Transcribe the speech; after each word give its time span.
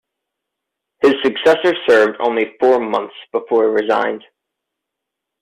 His 1.03 1.13
successor 1.23 1.75
served 1.87 2.17
only 2.19 2.55
four 2.59 2.79
months 2.79 3.13
before 3.31 3.65
he 3.65 3.83
resigned. 3.83 4.23